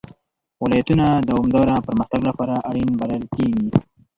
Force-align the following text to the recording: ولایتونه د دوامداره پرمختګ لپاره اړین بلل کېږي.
ولایتونه 0.63 1.05
د 1.17 1.21
دوامداره 1.31 1.75
پرمختګ 1.87 2.21
لپاره 2.29 2.55
اړین 2.69 2.89
بلل 2.99 3.23
کېږي. 3.35 3.69